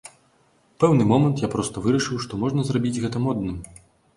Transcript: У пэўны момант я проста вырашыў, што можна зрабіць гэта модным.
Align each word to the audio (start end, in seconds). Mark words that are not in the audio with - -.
У 0.71 0.79
пэўны 0.83 1.03
момант 1.11 1.43
я 1.45 1.49
проста 1.55 1.83
вырашыў, 1.89 2.17
што 2.25 2.43
можна 2.45 2.61
зрабіць 2.71 2.99
гэта 3.05 3.17
модным. 3.29 3.65